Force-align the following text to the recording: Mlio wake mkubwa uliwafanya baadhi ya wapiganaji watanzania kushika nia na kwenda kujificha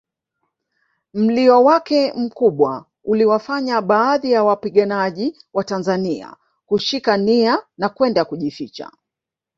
Mlio 1.13 1.63
wake 1.63 2.13
mkubwa 2.13 2.85
uliwafanya 3.03 3.81
baadhi 3.81 4.31
ya 4.31 4.43
wapiganaji 4.43 5.37
watanzania 5.53 6.35
kushika 6.65 7.17
nia 7.17 7.63
na 7.77 7.89
kwenda 7.89 8.25
kujificha 8.25 8.91